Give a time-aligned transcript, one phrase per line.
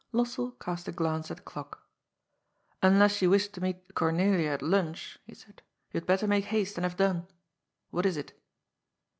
[0.13, 1.87] Lossell cast a glance at the clock."
[2.81, 6.75] Unless you wish to meet Cornelia at lunch," he said," you had better make haste,
[6.79, 7.27] and have done.
[7.91, 8.33] What is it